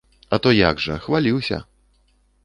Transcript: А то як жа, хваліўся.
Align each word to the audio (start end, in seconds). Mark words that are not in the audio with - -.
А 0.35 0.37
то 0.45 0.49
як 0.53 0.79
жа, 0.85 0.95
хваліўся. 1.03 1.59